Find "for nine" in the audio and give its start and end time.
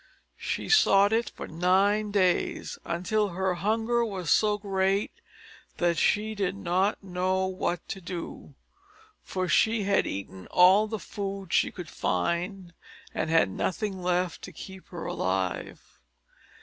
1.29-2.09